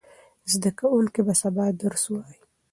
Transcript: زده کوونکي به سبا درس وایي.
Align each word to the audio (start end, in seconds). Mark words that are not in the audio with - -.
زده 0.51 0.71
کوونکي 0.79 1.21
به 1.27 1.33
سبا 1.41 1.65
درس 1.81 2.03
وایي. 2.11 2.39